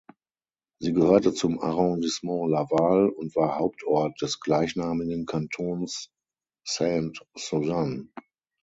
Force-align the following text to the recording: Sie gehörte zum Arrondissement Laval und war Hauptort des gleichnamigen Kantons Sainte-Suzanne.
Sie 0.79 0.93
gehörte 0.93 1.31
zum 1.31 1.59
Arrondissement 1.59 2.49
Laval 2.49 3.07
und 3.09 3.35
war 3.35 3.59
Hauptort 3.59 4.19
des 4.19 4.39
gleichnamigen 4.39 5.27
Kantons 5.27 6.09
Sainte-Suzanne. 6.67 8.07